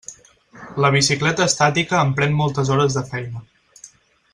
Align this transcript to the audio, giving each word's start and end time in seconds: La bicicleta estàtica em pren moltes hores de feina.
La 0.83 0.89
bicicleta 0.95 1.47
estàtica 1.51 2.01
em 2.07 2.17
pren 2.21 2.35
moltes 2.43 2.73
hores 2.77 2.99
de 3.01 3.05
feina. 3.15 3.49